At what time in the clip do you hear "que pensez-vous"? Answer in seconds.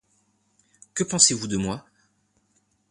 0.95-1.45